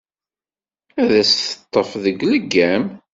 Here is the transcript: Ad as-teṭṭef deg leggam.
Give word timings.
Ad 1.01 1.11
as-teṭṭef 1.21 1.91
deg 2.03 2.17
leggam. 2.31 2.85